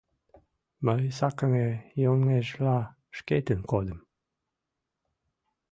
Мый 0.85 1.03
сакыме 1.17 1.67
йоҥежла 2.03 2.77
шкетын 3.17 3.59
кодым. 3.71 3.99